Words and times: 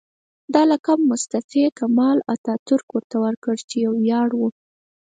دا 0.53 0.61
لقب 0.71 0.99
مصطفی 1.11 1.61
کمال 1.79 2.17
اتاترک 2.33 2.87
ورته 2.93 3.17
ورکړ 3.23 3.55
چې 3.69 3.75
یو 3.85 3.93
ویاړ 4.03 4.29
و. 4.35 4.41